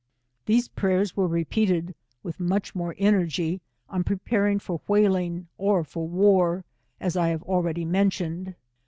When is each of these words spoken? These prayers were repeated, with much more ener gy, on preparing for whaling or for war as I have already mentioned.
These 0.47 0.67
prayers 0.67 1.15
were 1.15 1.27
repeated, 1.27 1.93
with 2.23 2.39
much 2.39 2.73
more 2.73 2.95
ener 2.95 3.27
gy, 3.27 3.61
on 3.87 4.03
preparing 4.03 4.57
for 4.57 4.81
whaling 4.87 5.47
or 5.59 5.83
for 5.83 6.07
war 6.07 6.65
as 6.99 7.15
I 7.15 7.27
have 7.29 7.43
already 7.43 7.85
mentioned. 7.85 8.55